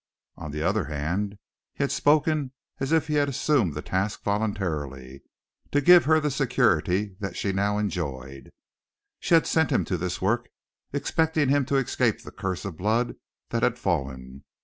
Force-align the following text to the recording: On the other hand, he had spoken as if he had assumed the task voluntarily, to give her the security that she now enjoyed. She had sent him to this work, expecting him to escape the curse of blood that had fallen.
On 0.35 0.49
the 0.49 0.63
other 0.63 0.85
hand, 0.85 1.37
he 1.75 1.83
had 1.83 1.91
spoken 1.91 2.53
as 2.79 2.91
if 2.91 3.05
he 3.05 3.13
had 3.13 3.29
assumed 3.29 3.75
the 3.75 3.83
task 3.83 4.23
voluntarily, 4.23 5.21
to 5.71 5.79
give 5.79 6.05
her 6.05 6.19
the 6.19 6.31
security 6.31 7.15
that 7.19 7.37
she 7.37 7.51
now 7.53 7.77
enjoyed. 7.77 8.51
She 9.19 9.35
had 9.35 9.45
sent 9.45 9.69
him 9.71 9.85
to 9.85 9.97
this 9.97 10.19
work, 10.19 10.49
expecting 10.91 11.49
him 11.49 11.65
to 11.65 11.75
escape 11.75 12.23
the 12.23 12.31
curse 12.31 12.65
of 12.65 12.77
blood 12.77 13.15
that 13.51 13.61
had 13.61 13.77
fallen. 13.77 14.43